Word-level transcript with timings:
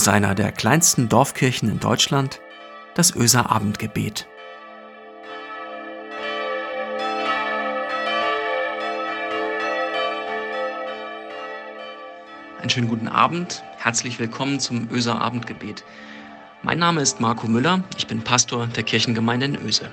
aus 0.00 0.08
einer 0.08 0.34
der 0.34 0.50
kleinsten 0.50 1.10
Dorfkirchen 1.10 1.68
in 1.68 1.78
Deutschland, 1.78 2.40
das 2.94 3.14
Öser 3.14 3.50
Abendgebet. 3.50 4.26
Einen 12.62 12.70
schönen 12.70 12.88
guten 12.88 13.08
Abend, 13.08 13.62
herzlich 13.76 14.18
willkommen 14.18 14.58
zum 14.58 14.88
Öser 14.90 15.20
Abendgebet. 15.20 15.84
Mein 16.62 16.78
Name 16.78 17.02
ist 17.02 17.20
Marco 17.20 17.46
Müller, 17.46 17.84
ich 17.98 18.06
bin 18.06 18.22
Pastor 18.22 18.68
der 18.68 18.84
Kirchengemeinde 18.84 19.44
in 19.44 19.56
Öse. 19.56 19.90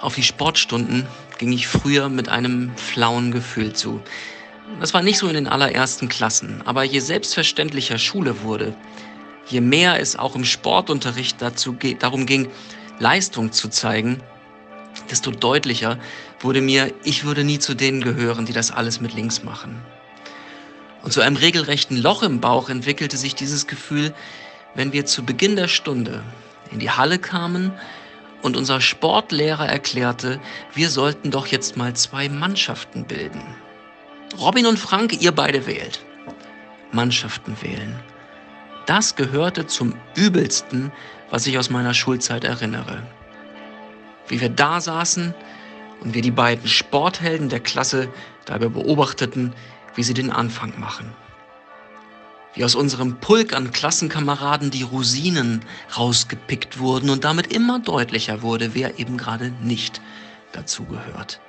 Auf 0.00 0.16
die 0.16 0.24
Sportstunden 0.24 1.06
ging 1.38 1.52
ich 1.52 1.68
früher 1.68 2.08
mit 2.08 2.28
einem 2.28 2.76
flauen 2.76 3.30
Gefühl 3.30 3.72
zu. 3.72 4.02
Das 4.80 4.92
war 4.92 5.02
nicht 5.02 5.18
so 5.18 5.28
in 5.28 5.34
den 5.34 5.48
allerersten 5.48 6.08
Klassen, 6.08 6.62
aber 6.66 6.84
je 6.84 7.00
selbstverständlicher 7.00 7.98
Schule 7.98 8.42
wurde, 8.42 8.76
je 9.48 9.60
mehr 9.60 10.00
es 10.00 10.16
auch 10.16 10.36
im 10.36 10.44
Sportunterricht 10.44 11.40
dazu, 11.40 11.76
darum 11.98 12.26
ging, 12.26 12.50
Leistung 12.98 13.52
zu 13.52 13.68
zeigen, 13.68 14.22
desto 15.10 15.30
deutlicher 15.30 15.98
wurde 16.40 16.60
mir, 16.60 16.92
ich 17.04 17.24
würde 17.24 17.44
nie 17.44 17.58
zu 17.58 17.74
denen 17.74 18.02
gehören, 18.02 18.44
die 18.44 18.52
das 18.52 18.70
alles 18.70 19.00
mit 19.00 19.14
links 19.14 19.42
machen. 19.42 19.80
Und 21.02 21.12
zu 21.12 21.20
einem 21.20 21.36
regelrechten 21.36 21.96
Loch 21.96 22.22
im 22.22 22.40
Bauch 22.40 22.68
entwickelte 22.68 23.16
sich 23.16 23.34
dieses 23.34 23.66
Gefühl, 23.66 24.12
wenn 24.74 24.92
wir 24.92 25.06
zu 25.06 25.24
Beginn 25.24 25.56
der 25.56 25.68
Stunde 25.68 26.22
in 26.70 26.80
die 26.80 26.90
Halle 26.90 27.18
kamen 27.18 27.72
und 28.42 28.56
unser 28.56 28.80
Sportlehrer 28.80 29.66
erklärte, 29.66 30.40
wir 30.74 30.90
sollten 30.90 31.30
doch 31.30 31.46
jetzt 31.46 31.76
mal 31.76 31.94
zwei 31.94 32.28
Mannschaften 32.28 33.04
bilden. 33.04 33.42
Robin 34.38 34.66
und 34.66 34.78
Frank, 34.78 35.22
ihr 35.22 35.32
beide 35.32 35.66
wählt. 35.66 36.04
Mannschaften 36.92 37.56
wählen. 37.62 37.98
Das 38.86 39.16
gehörte 39.16 39.66
zum 39.66 39.94
übelsten, 40.14 40.92
was 41.30 41.46
ich 41.46 41.58
aus 41.58 41.70
meiner 41.70 41.94
Schulzeit 41.94 42.44
erinnere. 42.44 43.02
Wie 44.28 44.40
wir 44.40 44.48
da 44.48 44.80
saßen 44.80 45.34
und 46.00 46.14
wir 46.14 46.22
die 46.22 46.30
beiden 46.30 46.68
Sporthelden 46.68 47.48
der 47.48 47.60
Klasse 47.60 48.08
dabei 48.44 48.68
beobachteten, 48.68 49.54
wie 49.94 50.02
sie 50.02 50.14
den 50.14 50.30
Anfang 50.30 50.78
machen. 50.78 51.12
Wie 52.54 52.64
aus 52.64 52.74
unserem 52.74 53.18
Pulk 53.20 53.54
an 53.54 53.70
Klassenkameraden 53.70 54.70
die 54.70 54.82
Rosinen 54.82 55.64
rausgepickt 55.96 56.78
wurden 56.78 57.10
und 57.10 57.24
damit 57.24 57.52
immer 57.52 57.80
deutlicher 57.80 58.42
wurde, 58.42 58.74
wer 58.74 58.98
eben 58.98 59.16
gerade 59.16 59.50
nicht 59.62 60.00
dazugehört. 60.52 61.40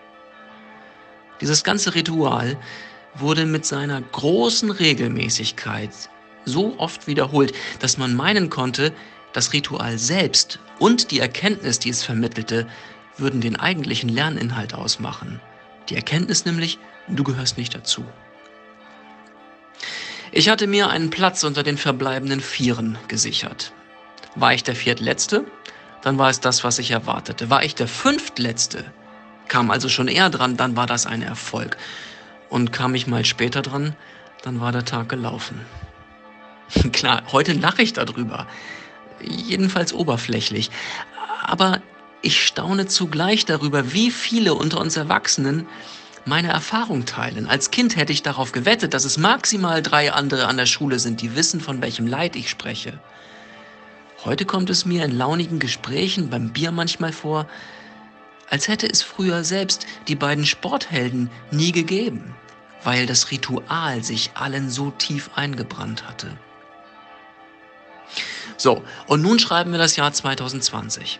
Dieses 1.41 1.63
ganze 1.63 1.95
Ritual 1.95 2.57
wurde 3.15 3.45
mit 3.45 3.65
seiner 3.65 4.01
großen 4.01 4.71
Regelmäßigkeit 4.71 5.91
so 6.45 6.75
oft 6.77 7.07
wiederholt, 7.07 7.53
dass 7.79 7.97
man 7.97 8.15
meinen 8.15 8.49
konnte, 8.49 8.93
das 9.33 9.53
Ritual 9.53 9.97
selbst 9.97 10.59
und 10.79 11.11
die 11.11 11.19
Erkenntnis, 11.19 11.79
die 11.79 11.89
es 11.89 12.03
vermittelte, 12.03 12.67
würden 13.17 13.41
den 13.41 13.55
eigentlichen 13.55 14.09
Lerninhalt 14.09 14.73
ausmachen. 14.73 15.39
Die 15.89 15.95
Erkenntnis 15.95 16.45
nämlich, 16.45 16.79
du 17.07 17.23
gehörst 17.23 17.57
nicht 17.57 17.75
dazu. 17.75 18.05
Ich 20.31 20.49
hatte 20.49 20.67
mir 20.67 20.89
einen 20.89 21.09
Platz 21.09 21.43
unter 21.43 21.63
den 21.63 21.77
verbleibenden 21.77 22.41
Vieren 22.41 22.97
gesichert. 23.07 23.73
War 24.35 24.53
ich 24.53 24.63
der 24.63 24.75
Viertletzte, 24.75 25.45
dann 26.01 26.17
war 26.17 26.29
es 26.29 26.39
das, 26.39 26.63
was 26.63 26.79
ich 26.79 26.91
erwartete. 26.91 27.49
War 27.49 27.63
ich 27.63 27.75
der 27.75 27.87
Fünftletzte, 27.87 28.85
kam 29.47 29.71
also 29.71 29.89
schon 29.89 30.07
eher 30.07 30.29
dran, 30.29 30.57
dann 30.57 30.75
war 30.75 30.87
das 30.87 31.05
ein 31.05 31.21
Erfolg. 31.21 31.77
Und 32.49 32.71
kam 32.71 32.95
ich 32.95 33.07
mal 33.07 33.25
später 33.25 33.61
dran, 33.61 33.95
dann 34.43 34.61
war 34.61 34.71
der 34.71 34.85
Tag 34.85 35.09
gelaufen. 35.09 35.61
Klar, 36.91 37.23
heute 37.31 37.53
lache 37.53 37.81
ich 37.81 37.93
darüber. 37.93 38.47
Jedenfalls 39.21 39.93
oberflächlich. 39.93 40.69
Aber 41.43 41.81
ich 42.21 42.45
staune 42.45 42.87
zugleich 42.87 43.45
darüber, 43.45 43.93
wie 43.93 44.11
viele 44.11 44.53
unter 44.53 44.79
uns 44.79 44.97
Erwachsenen 44.97 45.67
meine 46.25 46.49
Erfahrung 46.49 47.05
teilen. 47.05 47.47
Als 47.47 47.71
Kind 47.71 47.95
hätte 47.95 48.11
ich 48.11 48.21
darauf 48.21 48.51
gewettet, 48.51 48.93
dass 48.93 49.05
es 49.05 49.17
maximal 49.17 49.81
drei 49.81 50.11
andere 50.11 50.47
an 50.47 50.57
der 50.57 50.65
Schule 50.65 50.99
sind, 50.99 51.21
die 51.21 51.35
wissen, 51.35 51.61
von 51.61 51.81
welchem 51.81 52.05
Leid 52.05 52.35
ich 52.35 52.49
spreche. 52.49 52.99
Heute 54.25 54.45
kommt 54.45 54.69
es 54.69 54.85
mir 54.85 55.05
in 55.05 55.17
launigen 55.17 55.59
Gesprächen 55.59 56.29
beim 56.29 56.51
Bier 56.51 56.71
manchmal 56.71 57.13
vor, 57.13 57.47
als 58.49 58.67
hätte 58.67 58.87
es 58.87 59.01
früher 59.01 59.43
selbst 59.43 59.85
die 60.07 60.15
beiden 60.15 60.45
Sporthelden 60.45 61.29
nie 61.51 61.71
gegeben, 61.71 62.35
weil 62.83 63.05
das 63.05 63.31
Ritual 63.31 64.03
sich 64.03 64.31
allen 64.35 64.69
so 64.69 64.91
tief 64.91 65.29
eingebrannt 65.35 66.07
hatte. 66.07 66.37
So, 68.55 68.83
und 69.05 69.21
nun 69.21 69.39
schreiben 69.39 69.71
wir 69.71 69.79
das 69.79 69.95
Jahr 69.95 70.11
2020. 70.11 71.19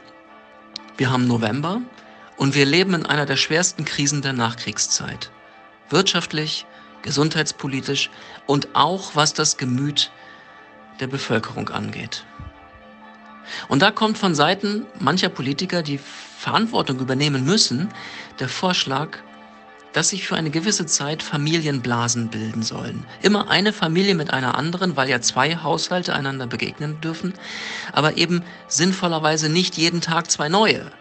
Wir 0.98 1.12
haben 1.12 1.28
November 1.28 1.82
und 2.38 2.56
wir 2.56 2.66
leben 2.66 2.94
in 2.94 3.06
einer 3.06 3.26
der 3.26 3.36
schwersten 3.36 3.86
Krisen 3.86 4.22
der 4.22 4.34
Nachkriegszeit. 4.34 5.32
Wirtschaftlich, 5.90 6.66
gesundheitspolitisch 7.04 8.10
und 8.48 8.70
auch 8.74 9.16
was 9.16 9.34
das 9.34 9.58
Gemüt 9.58 10.12
der 11.00 11.08
Bevölkerung 11.08 11.70
angeht. 11.70 12.26
Und 13.68 13.82
da 13.82 13.92
kommt 13.92 14.18
von 14.18 14.36
Seiten 14.36 14.86
mancher 15.00 15.30
Politiker, 15.30 15.84
die 15.84 16.00
Verantwortung 16.00 17.00
übernehmen 17.00 17.44
müssen, 17.46 17.90
der 18.40 18.50
Vorschlag, 18.50 19.18
dass 19.94 20.10
sich 20.10 20.28
für 20.28 20.36
eine 20.36 20.52
gewisse 20.52 20.86
Zeit 20.86 21.24
Familienblasen 21.24 22.30
bilden 22.30 22.62
sollen. 22.62 23.06
Immer 23.22 23.50
eine 23.50 23.74
Familie 23.74 24.16
mit 24.16 24.32
einer 24.32 24.56
anderen, 24.56 24.96
weil 24.96 25.10
ja 25.10 25.22
zwei 25.22 25.56
Haushalte 25.56 26.14
einander 26.14 26.46
begegnen 26.46 27.02
dürfen, 27.02 27.34
aber 27.94 28.18
eben 28.18 28.44
sinnvollerweise 28.68 29.50
nicht 29.50 29.76
jeden 29.76 30.02
Tag 30.02 30.30
zwei 30.30 30.50
neue, 30.50 30.92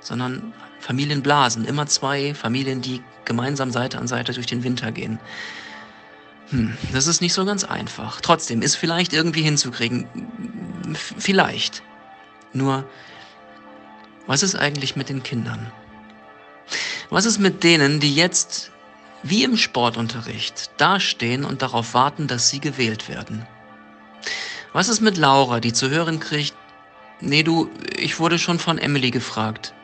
sondern 0.00 0.52
Familienblasen, 0.78 1.64
immer 1.64 1.86
zwei 1.86 2.34
Familien, 2.34 2.80
die 2.80 3.02
gemeinsam 3.24 3.70
Seite 3.70 3.98
an 3.98 4.06
Seite 4.06 4.32
durch 4.32 4.46
den 4.46 4.62
Winter 4.62 4.92
gehen. 4.92 5.18
Hm, 6.50 6.76
das 6.92 7.06
ist 7.06 7.20
nicht 7.20 7.32
so 7.32 7.44
ganz 7.44 7.64
einfach. 7.64 8.20
Trotzdem 8.20 8.62
ist 8.62 8.76
vielleicht 8.76 9.12
irgendwie 9.12 9.42
hinzukriegen. 9.42 10.06
Vielleicht. 10.94 11.82
Nur, 12.52 12.84
was 14.26 14.42
ist 14.42 14.54
eigentlich 14.54 14.96
mit 14.96 15.08
den 15.08 15.22
Kindern? 15.22 15.72
Was 17.10 17.24
ist 17.24 17.38
mit 17.38 17.64
denen, 17.64 18.00
die 18.00 18.14
jetzt 18.14 18.70
wie 19.22 19.44
im 19.44 19.56
Sportunterricht 19.56 20.70
dastehen 20.78 21.44
und 21.44 21.62
darauf 21.62 21.94
warten, 21.94 22.26
dass 22.26 22.48
sie 22.48 22.60
gewählt 22.60 23.08
werden? 23.08 23.46
Was 24.72 24.88
ist 24.88 25.00
mit 25.00 25.16
Laura, 25.16 25.60
die 25.60 25.72
zu 25.72 25.90
hören 25.90 26.20
kriegt, 26.20 26.54
nee 27.20 27.42
du, 27.42 27.68
ich 27.96 28.20
wurde 28.20 28.38
schon 28.38 28.58
von 28.58 28.78
Emily 28.78 29.10
gefragt. 29.10 29.74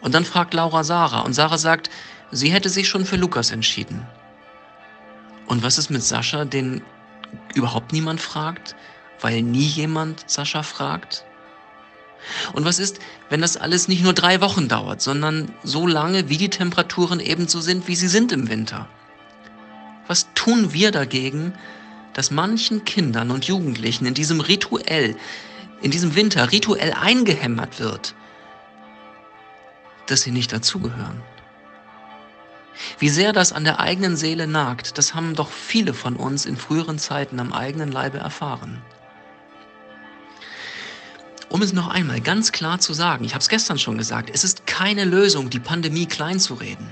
Und 0.00 0.14
dann 0.14 0.24
fragt 0.24 0.54
Laura 0.54 0.84
Sarah 0.84 1.20
und 1.20 1.34
Sarah 1.34 1.58
sagt, 1.58 1.90
sie 2.30 2.50
hätte 2.50 2.68
sich 2.68 2.88
schon 2.88 3.04
für 3.04 3.16
Lukas 3.16 3.50
entschieden. 3.50 4.06
Und 5.46 5.62
was 5.62 5.78
ist 5.78 5.90
mit 5.90 6.02
Sascha, 6.02 6.44
den 6.44 6.82
überhaupt 7.54 7.92
niemand 7.92 8.20
fragt, 8.20 8.74
weil 9.24 9.40
nie 9.40 9.64
jemand 9.64 10.22
Sascha 10.26 10.62
fragt? 10.62 11.24
Und 12.52 12.66
was 12.66 12.78
ist, 12.78 12.98
wenn 13.30 13.40
das 13.40 13.56
alles 13.56 13.88
nicht 13.88 14.02
nur 14.02 14.12
drei 14.12 14.42
Wochen 14.42 14.68
dauert, 14.68 15.00
sondern 15.00 15.50
so 15.62 15.86
lange, 15.86 16.28
wie 16.28 16.36
die 16.36 16.50
Temperaturen 16.50 17.20
ebenso 17.20 17.62
sind, 17.62 17.88
wie 17.88 17.96
sie 17.96 18.08
sind 18.08 18.32
im 18.32 18.50
Winter? 18.50 18.86
Was 20.06 20.28
tun 20.34 20.74
wir 20.74 20.90
dagegen, 20.90 21.54
dass 22.12 22.30
manchen 22.30 22.84
Kindern 22.84 23.30
und 23.30 23.46
Jugendlichen 23.46 24.04
in 24.04 24.12
diesem 24.12 24.40
rituell, 24.40 25.16
in 25.80 25.90
diesem 25.90 26.14
Winter 26.16 26.52
rituell 26.52 26.92
eingehämmert 26.92 27.80
wird, 27.80 28.14
dass 30.06 30.20
sie 30.20 30.32
nicht 30.32 30.52
dazugehören. 30.52 31.22
Wie 32.98 33.08
sehr 33.08 33.32
das 33.32 33.54
an 33.54 33.64
der 33.64 33.80
eigenen 33.80 34.16
Seele 34.16 34.46
nagt, 34.46 34.98
das 34.98 35.14
haben 35.14 35.34
doch 35.34 35.50
viele 35.50 35.94
von 35.94 36.14
uns 36.14 36.44
in 36.44 36.58
früheren 36.58 36.98
Zeiten 36.98 37.40
am 37.40 37.54
eigenen 37.54 37.90
Leibe 37.90 38.18
erfahren. 38.18 38.82
Um 41.48 41.62
es 41.62 41.72
noch 41.72 41.88
einmal 41.88 42.20
ganz 42.20 42.52
klar 42.52 42.80
zu 42.80 42.92
sagen, 42.94 43.24
ich 43.24 43.34
habe 43.34 43.42
es 43.42 43.48
gestern 43.48 43.78
schon 43.78 43.98
gesagt, 43.98 44.30
es 44.32 44.44
ist 44.44 44.66
keine 44.66 45.04
Lösung, 45.04 45.50
die 45.50 45.60
Pandemie 45.60 46.06
kleinzureden. 46.06 46.86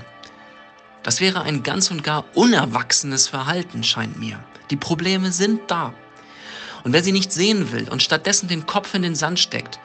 Das 1.01 1.19
wäre 1.19 1.41
ein 1.41 1.63
ganz 1.63 1.91
und 1.91 2.03
gar 2.03 2.25
unerwachsenes 2.33 3.27
Verhalten, 3.27 3.83
scheint 3.83 4.17
mir. 4.17 4.41
Die 4.69 4.77
Probleme 4.77 5.31
sind 5.31 5.69
da. 5.69 5.93
Und 6.83 6.93
wer 6.93 7.03
sie 7.03 7.11
nicht 7.11 7.31
sehen 7.31 7.71
will 7.71 7.89
und 7.89 8.03
stattdessen 8.03 8.47
den 8.47 8.65
Kopf 8.65 8.93
in 8.93 9.01
den 9.01 9.15
Sand 9.15 9.39
steckt, 9.39 9.79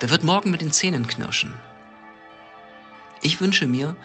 der 0.00 0.10
wird 0.10 0.22
morgen 0.22 0.50
mit 0.50 0.60
den 0.60 0.72
Zähnen 0.72 1.06
knirschen. 1.06 1.54
Ich 3.20 3.40
wünsche 3.40 3.66
mir, 3.66 3.96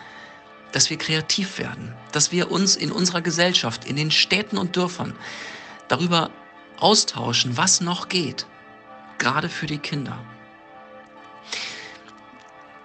dass 0.71 0.89
wir 0.89 0.97
kreativ 0.97 1.59
werden, 1.59 1.93
dass 2.11 2.31
wir 2.31 2.51
uns 2.51 2.75
in 2.75 2.91
unserer 2.91 3.21
Gesellschaft, 3.21 3.85
in 3.85 3.95
den 3.95 4.09
Städten 4.09 4.57
und 4.57 4.75
Dörfern 4.75 5.13
darüber 5.87 6.31
austauschen, 6.79 7.57
was 7.57 7.79
noch 7.79 8.09
geht, 8.09 8.47
gerade 9.23 9.47
für 9.47 9.67
die 9.67 9.77
Kinder. 9.77 10.19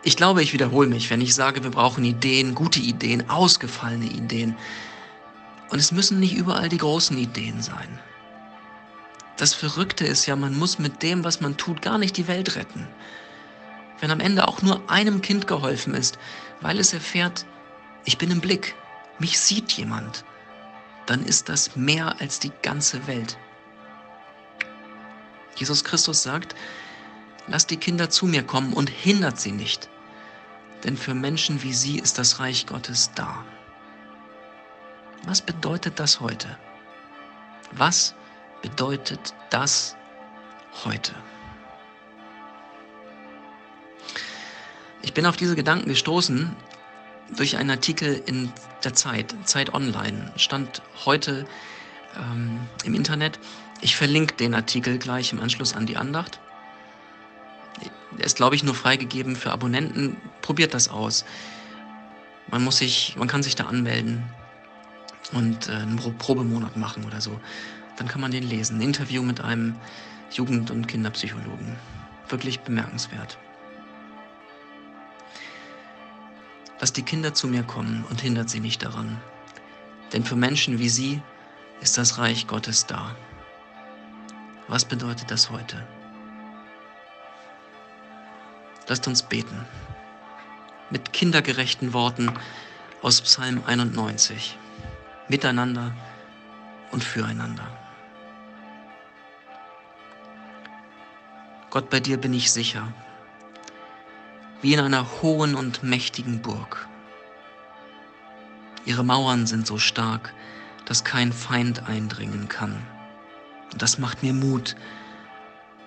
Ich 0.04 0.16
glaube, 0.16 0.40
ich 0.40 0.52
wiederhole 0.52 0.88
mich, 0.88 1.10
wenn 1.10 1.20
ich 1.20 1.34
sage, 1.34 1.64
wir 1.64 1.70
brauchen 1.70 2.04
Ideen, 2.04 2.54
gute 2.54 2.78
Ideen, 2.78 3.28
ausgefallene 3.28 4.06
Ideen. 4.06 4.56
Und 5.70 5.80
es 5.80 5.90
müssen 5.90 6.20
nicht 6.20 6.36
überall 6.36 6.68
die 6.68 6.78
großen 6.78 7.18
Ideen 7.18 7.60
sein. 7.60 7.98
Das 9.36 9.52
Verrückte 9.52 10.06
ist 10.06 10.26
ja, 10.26 10.36
man 10.36 10.56
muss 10.56 10.78
mit 10.78 11.02
dem, 11.02 11.24
was 11.24 11.40
man 11.40 11.56
tut, 11.56 11.82
gar 11.82 11.98
nicht 11.98 12.16
die 12.16 12.28
Welt 12.28 12.54
retten. 12.54 12.86
Wenn 14.00 14.12
am 14.12 14.20
Ende 14.20 14.46
auch 14.46 14.62
nur 14.62 14.88
einem 14.88 15.20
Kind 15.20 15.48
geholfen 15.48 15.94
ist, 15.94 16.18
weil 16.60 16.78
es 16.78 16.92
erfährt, 16.92 17.46
ich 18.04 18.16
bin 18.16 18.30
im 18.30 18.40
Blick, 18.40 18.76
mich 19.18 19.40
sieht 19.40 19.72
jemand, 19.72 20.24
dann 21.06 21.24
ist 21.24 21.48
das 21.48 21.74
mehr 21.74 22.20
als 22.20 22.38
die 22.38 22.52
ganze 22.62 23.08
Welt. 23.08 23.36
Jesus 25.58 25.82
Christus 25.82 26.22
sagt, 26.22 26.54
lasst 27.48 27.70
die 27.70 27.76
Kinder 27.76 28.10
zu 28.10 28.26
mir 28.26 28.42
kommen 28.44 28.72
und 28.72 28.88
hindert 28.88 29.40
sie 29.40 29.52
nicht, 29.52 29.88
denn 30.84 30.96
für 30.96 31.14
Menschen 31.14 31.62
wie 31.62 31.72
sie 31.72 31.98
ist 31.98 32.18
das 32.18 32.38
Reich 32.38 32.66
Gottes 32.66 33.10
da. 33.14 33.44
Was 35.24 35.42
bedeutet 35.42 35.98
das 35.98 36.20
heute? 36.20 36.56
Was 37.72 38.14
bedeutet 38.62 39.34
das 39.50 39.96
heute? 40.84 41.12
Ich 45.02 45.12
bin 45.12 45.26
auf 45.26 45.36
diese 45.36 45.56
Gedanken 45.56 45.88
gestoßen 45.88 46.54
durch 47.36 47.56
einen 47.56 47.70
Artikel 47.70 48.22
in 48.26 48.52
der 48.84 48.94
Zeit, 48.94 49.34
Zeit 49.44 49.74
Online, 49.74 50.32
stand 50.36 50.82
heute 51.04 51.46
ähm, 52.16 52.60
im 52.84 52.94
Internet. 52.94 53.38
Ich 53.80 53.96
verlinke 53.96 54.34
den 54.34 54.54
Artikel 54.54 54.98
gleich 54.98 55.32
im 55.32 55.40
Anschluss 55.40 55.74
an 55.74 55.86
die 55.86 55.96
Andacht. 55.96 56.40
Er 58.18 58.24
ist, 58.24 58.36
glaube 58.36 58.56
ich, 58.56 58.64
nur 58.64 58.74
freigegeben 58.74 59.36
für 59.36 59.52
Abonnenten. 59.52 60.16
Probiert 60.42 60.74
das 60.74 60.88
aus. 60.88 61.24
Man 62.50 62.64
muss 62.64 62.78
sich, 62.78 63.14
man 63.16 63.28
kann 63.28 63.42
sich 63.42 63.54
da 63.54 63.64
anmelden 63.64 64.24
und 65.32 65.68
äh, 65.68 65.72
einen 65.72 65.96
Probemonat 66.18 66.76
machen 66.76 67.04
oder 67.04 67.20
so. 67.20 67.38
Dann 67.96 68.08
kann 68.08 68.20
man 68.20 68.30
den 68.30 68.42
lesen. 68.42 68.78
Ein 68.78 68.82
Interview 68.82 69.22
mit 69.22 69.40
einem 69.40 69.76
Jugend- 70.32 70.70
und 70.70 70.88
Kinderpsychologen. 70.88 71.76
Wirklich 72.28 72.60
bemerkenswert. 72.60 73.38
Lasst 76.80 76.96
die 76.96 77.02
Kinder 77.02 77.34
zu 77.34 77.48
mir 77.48 77.62
kommen 77.62 78.04
und 78.08 78.20
hindert 78.20 78.50
sie 78.50 78.60
nicht 78.60 78.82
daran. 78.82 79.20
Denn 80.12 80.24
für 80.24 80.36
Menschen 80.36 80.78
wie 80.78 80.88
sie 80.88 81.20
ist 81.80 81.98
das 81.98 82.18
Reich 82.18 82.46
Gottes 82.46 82.86
da. 82.86 83.14
Was 84.68 84.84
bedeutet 84.84 85.30
das 85.30 85.50
heute? 85.50 85.82
Lasst 88.86 89.06
uns 89.08 89.22
beten. 89.22 89.66
Mit 90.90 91.12
kindergerechten 91.12 91.94
Worten 91.94 92.32
aus 93.02 93.20
Psalm 93.22 93.62
91. 93.66 94.58
Miteinander 95.28 95.92
und 96.90 97.02
füreinander. 97.02 97.66
Gott, 101.70 101.90
bei 101.90 102.00
dir 102.00 102.18
bin 102.18 102.32
ich 102.32 102.52
sicher 102.52 102.92
wie 104.60 104.74
in 104.74 104.80
einer 104.80 105.22
hohen 105.22 105.54
und 105.54 105.82
mächtigen 105.82 106.42
Burg. 106.42 106.88
Ihre 108.84 109.04
Mauern 109.04 109.46
sind 109.46 109.66
so 109.66 109.78
stark, 109.78 110.34
dass 110.84 111.04
kein 111.04 111.32
Feind 111.32 111.88
eindringen 111.88 112.48
kann. 112.48 112.82
Und 113.72 113.82
das 113.82 113.98
macht 113.98 114.22
mir 114.22 114.32
Mut 114.32 114.76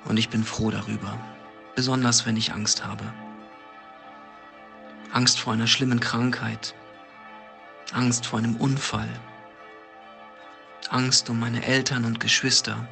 und 0.06 0.18
ich 0.18 0.30
bin 0.30 0.44
froh 0.44 0.72
darüber, 0.72 1.18
besonders 1.76 2.26
wenn 2.26 2.38
ich 2.38 2.54
Angst 2.54 2.86
habe. 2.86 3.04
Angst 5.12 5.40
vor 5.40 5.54
einer 5.54 5.68
schlimmen 5.68 6.00
Krankheit, 6.00 6.74
Angst 7.94 8.26
vor 8.26 8.40
einem 8.40 8.56
Unfall, 8.56 9.10
Angst 10.90 11.30
um 11.30 11.40
meine 11.40 11.66
Eltern 11.66 12.06
und 12.06 12.20
Geschwister, 12.20 12.88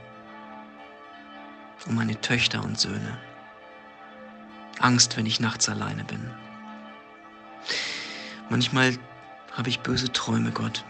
um 1.85 1.95
meine 1.95 2.19
Töchter 2.19 2.63
und 2.63 2.80
Söhne. 2.80 3.18
Angst, 4.80 5.18
wenn 5.18 5.25
ich 5.25 5.39
nachts 5.39 5.68
alleine 5.68 6.03
bin. 6.03 6.30
Manchmal 8.50 8.97
habe 9.51 9.69
ich 9.69 9.81
böse 9.81 10.12
Träume, 10.12 10.51
Gott. 10.51 10.83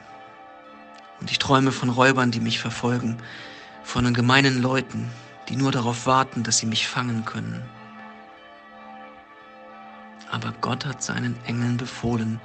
Und 1.19 1.31
ich 1.31 1.39
träume 1.39 1.71
von 1.71 1.89
Räubern, 1.89 2.31
die 2.31 2.39
mich 2.39 2.59
verfolgen, 2.59 3.17
von 3.89 4.13
gemeinen 4.13 4.61
Leuten, 4.61 5.09
die 5.47 5.55
nur 5.55 5.71
darauf 5.71 6.05
warten, 6.05 6.43
dass 6.43 6.59
sie 6.59 6.67
mich 6.67 6.87
fangen 6.87 7.25
können. 7.25 7.67
Aber 10.29 10.53
Gott 10.61 10.85
hat 10.85 11.01
seinen 11.01 11.35
Engeln 11.45 11.77
befohlen, 11.77 12.39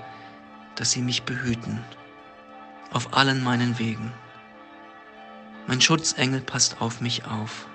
dass 0.75 0.93
sie 0.93 1.03
mich 1.03 1.25
behüten, 1.25 1.85
auf 2.95 3.13
allen 3.13 3.45
meinen 3.45 3.79
Wegen. 3.79 4.11
Mein 5.67 5.83
Schutzengel 5.83 6.41
passt 6.41 6.81
auf 6.81 7.03
mich 7.03 7.27
auf. 7.27 7.67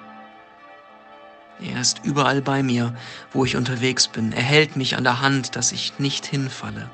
Er 1.59 1.79
ist 1.79 2.03
überall 2.03 2.41
bei 2.41 2.63
mir, 2.63 2.95
wo 3.31 3.45
ich 3.45 3.55
unterwegs 3.55 4.07
bin. 4.07 4.31
Er 4.31 4.41
hält 4.41 4.77
mich 4.77 4.97
an 4.97 5.03
der 5.03 5.21
Hand, 5.21 5.55
dass 5.55 5.73
ich 5.73 5.99
nicht 5.99 6.25
hinfalle. 6.25 6.89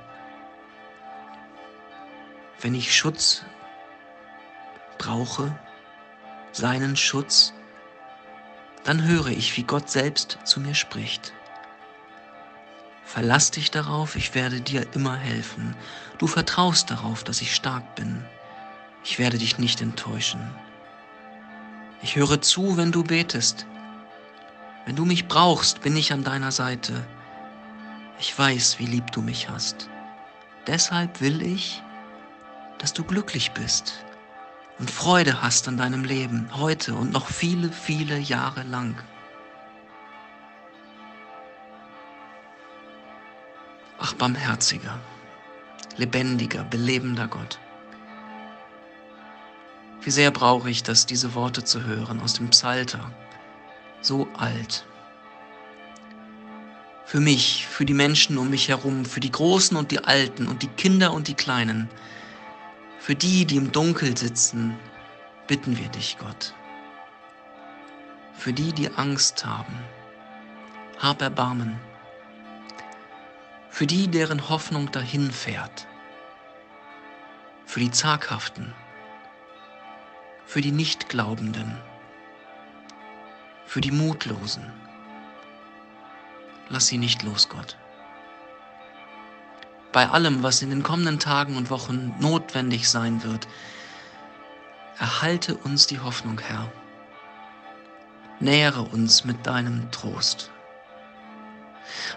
Wenn 2.60 2.75
ich 2.75 2.94
Schutz 2.94 3.45
brauche, 4.98 5.57
seinen 6.56 6.96
Schutz, 6.96 7.54
dann 8.86 9.04
höre 9.04 9.28
ich, 9.28 9.57
wie 9.57 9.63
Gott 9.63 9.90
selbst 9.90 10.40
zu 10.46 10.60
mir 10.60 10.74
spricht. 10.74 11.34
Verlass 13.04 13.52
dich 13.52 13.72
darauf, 13.72 14.16
ich 14.16 14.34
werde 14.36 14.62
dir 14.62 14.88
immer 14.94 15.16
helfen. 15.18 15.75
Du 16.18 16.28
vertraust 16.28 16.90
darauf, 16.90 17.24
dass 17.24 17.42
ich 17.42 17.54
stark 17.54 17.96
bin. 17.96 18.24
Ich 19.04 19.19
werde 19.19 19.38
dich 19.38 19.57
nicht 19.57 19.81
enttäuschen. 19.81 20.50
Ich 22.02 22.16
höre 22.16 22.42
zu, 22.42 22.78
wenn 22.78 22.92
du 22.92 23.04
betest. 23.04 23.66
Wenn 24.86 24.96
du 24.96 25.06
mich 25.06 25.28
brauchst, 25.28 25.81
bin 25.81 25.98
ich 25.98 26.13
an 26.13 26.24
deiner 26.24 26.52
Seite. 26.52 27.06
Ich 28.19 28.38
weiß, 28.38 28.80
wie 28.80 28.86
lieb 28.86 29.12
du 29.12 29.22
mich 29.22 29.50
hast. 29.50 29.90
Deshalb 30.68 31.22
will 31.22 31.42
ich, 31.42 31.84
dass 32.80 32.94
du 32.94 33.04
glücklich 33.04 33.52
bist 33.52 34.06
und 34.80 34.92
Freude 34.92 35.42
hast 35.42 35.68
an 35.68 35.77
deinem 35.77 36.04
Leben, 36.04 36.50
heute 36.56 36.95
und 36.95 37.12
noch 37.12 37.27
viele, 37.27 37.72
viele 37.72 38.18
Jahre 38.18 38.63
lang. 38.63 38.95
Ach, 44.00 44.13
barmherziger, 44.13 45.00
lebendiger, 45.98 46.63
belebender 46.63 47.27
Gott. 47.27 47.59
Wie 50.02 50.11
sehr 50.11 50.30
brauche 50.31 50.69
ich 50.69 50.83
das, 50.83 51.06
diese 51.06 51.33
Worte 51.33 51.64
zu 51.64 51.83
hören 51.83 52.21
aus 52.21 52.33
dem 52.33 52.50
Psalter 52.50 53.11
so 54.06 54.28
alt. 54.38 54.85
Für 57.06 57.19
mich, 57.19 57.68
für 57.68 57.85
die 57.85 57.94
Menschen 57.94 58.38
um 58.38 58.50
mich 58.50 58.68
herum, 58.69 59.06
für 59.06 59.19
die 59.19 59.31
Großen 59.31 59.76
und 59.78 59.92
die 59.92 60.04
Alten 60.04 60.47
und 60.47 60.61
die 60.61 60.68
Kinder 60.68 61.14
und 61.14 61.28
die 61.28 61.33
Kleinen, 61.33 61.90
für 63.06 63.14
die, 63.16 63.45
die 63.45 63.57
im 63.57 63.71
Dunkel 63.71 64.18
sitzen, 64.18 64.76
bitten 65.47 65.78
wir 65.78 65.90
dich, 65.90 66.18
Gott. 66.18 66.56
Für 68.33 68.52
die, 68.52 68.74
die 68.74 68.90
Angst 68.90 69.45
haben, 69.45 69.78
hab 70.97 71.21
Erbarmen. 71.21 71.80
Für 73.69 73.85
die, 73.85 74.07
deren 74.07 74.50
Hoffnung 74.50 74.92
dahin 74.92 75.30
fährt. 75.30 75.85
Für 77.66 77.80
die 77.80 77.92
Zaghaften. 77.92 78.74
Für 80.45 80.62
die 80.62 80.71
Nichtglaubenden 80.71 81.78
für 83.66 83.81
die 83.81 83.92
Mutlosen. 83.92 84.64
Lass 86.69 86.88
sie 86.88 86.97
nicht 86.97 87.24
los, 87.24 87.50
Gott. 87.50 87.76
Bei 89.95 90.09
allem, 90.09 90.44
was 90.44 90.61
in 90.61 90.71
den 90.71 90.83
kommenden 90.83 91.19
Tagen 91.19 91.56
und 91.56 91.69
Wochen 91.69 92.14
notwendig 92.19 92.90
sein 92.90 93.23
wird, 93.23 93.47
erhalte 94.99 95.56
uns 95.56 95.87
die 95.87 96.02
Hoffnung, 96.02 96.37
Herr. 96.37 96.69
Nähere 98.42 98.81
uns 98.81 99.23
mit 99.23 99.47
deinem 99.47 99.90
Trost. 99.92 100.52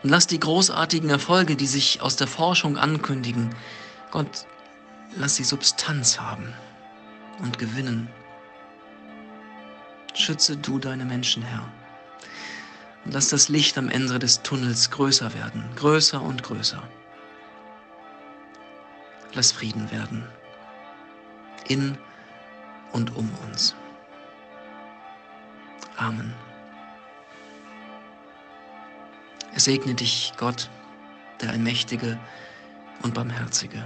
Und 0.02 0.10
lass 0.10 0.26
die 0.26 0.40
großartigen 0.40 1.08
Erfolge, 1.08 1.54
die 1.54 1.68
sich 1.68 2.02
aus 2.02 2.16
der 2.16 2.26
Forschung 2.26 2.76
ankündigen, 2.76 3.54
Gott, 4.10 4.48
lass 5.14 5.36
sie 5.36 5.44
Substanz 5.44 6.18
haben 6.18 6.52
und 7.38 7.60
gewinnen 7.60 8.08
Schütze 10.14 10.56
du 10.56 10.80
deine 10.80 11.04
Menschen, 11.04 11.44
Herr. 11.44 11.72
Und 13.04 13.14
lass 13.14 13.28
das 13.28 13.48
Licht 13.48 13.78
am 13.78 13.88
Ende 13.88 14.18
des 14.18 14.42
Tunnels 14.42 14.90
größer 14.90 15.32
werden, 15.32 15.62
größer 15.76 16.20
und 16.20 16.42
größer. 16.42 16.82
Lass 19.38 19.52
Frieden 19.52 19.88
werden. 19.92 20.26
In 21.68 21.96
und 22.90 23.14
um 23.14 23.30
uns. 23.46 23.76
Amen. 25.96 26.34
Er 29.52 29.60
segne 29.60 29.94
dich, 29.94 30.32
Gott, 30.38 30.68
der 31.40 31.50
Allmächtige 31.50 32.18
und 33.04 33.14
Barmherzige, 33.14 33.84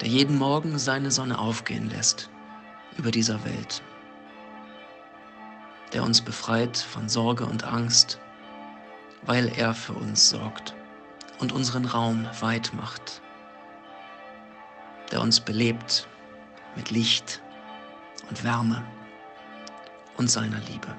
der 0.00 0.08
jeden 0.08 0.38
Morgen 0.38 0.78
seine 0.78 1.10
Sonne 1.10 1.38
aufgehen 1.38 1.90
lässt 1.90 2.30
über 2.96 3.10
dieser 3.10 3.44
Welt, 3.44 3.82
der 5.92 6.02
uns 6.02 6.22
befreit 6.22 6.78
von 6.78 7.10
Sorge 7.10 7.44
und 7.44 7.64
Angst, 7.64 8.18
weil 9.26 9.52
er 9.54 9.74
für 9.74 9.92
uns 9.92 10.30
sorgt 10.30 10.74
und 11.40 11.52
unseren 11.52 11.84
Raum 11.84 12.26
weit 12.40 12.72
macht 12.72 13.20
der 15.10 15.20
uns 15.20 15.40
belebt 15.40 16.06
mit 16.74 16.90
Licht 16.90 17.40
und 18.28 18.42
Wärme 18.44 18.84
und 20.16 20.30
seiner 20.30 20.60
Liebe. 20.60 20.94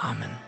Amen. 0.00 0.47